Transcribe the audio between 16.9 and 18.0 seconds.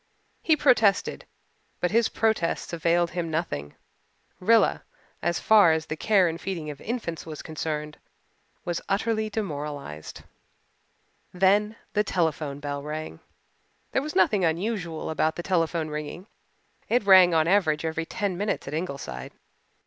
rang on an average